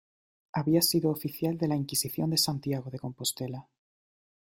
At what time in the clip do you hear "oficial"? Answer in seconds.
1.11-1.59